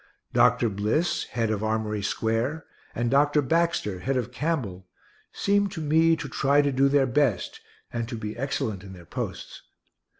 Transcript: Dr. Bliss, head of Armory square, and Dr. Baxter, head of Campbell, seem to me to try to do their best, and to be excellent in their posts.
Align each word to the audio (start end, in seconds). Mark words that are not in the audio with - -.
Dr. 0.33 0.67
Bliss, 0.67 1.25
head 1.25 1.51
of 1.51 1.63
Armory 1.63 2.01
square, 2.01 2.65
and 2.95 3.11
Dr. 3.11 3.39
Baxter, 3.39 3.99
head 3.99 4.17
of 4.17 4.31
Campbell, 4.31 4.87
seem 5.31 5.69
to 5.69 5.79
me 5.79 6.15
to 6.15 6.27
try 6.27 6.63
to 6.63 6.71
do 6.71 6.89
their 6.89 7.05
best, 7.05 7.61
and 7.93 8.09
to 8.09 8.17
be 8.17 8.35
excellent 8.35 8.83
in 8.83 8.93
their 8.93 9.05
posts. 9.05 9.61